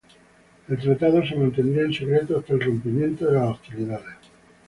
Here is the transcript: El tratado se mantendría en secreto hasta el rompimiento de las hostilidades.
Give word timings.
El 0.67 0.79
tratado 0.79 1.23
se 1.23 1.35
mantendría 1.35 1.83
en 1.83 1.93
secreto 1.93 2.39
hasta 2.39 2.53
el 2.55 2.61
rompimiento 2.61 3.27
de 3.27 3.33
las 3.33 3.51
hostilidades. 3.51 4.17